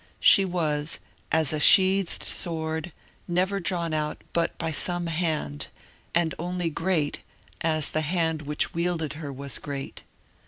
[0.19, 0.97] She was
[1.31, 2.91] as a sheathed sword,
[3.27, 5.67] never drawn out but by some hand,
[6.15, 7.21] and only great
[7.61, 10.01] as the hand which wielded her was great.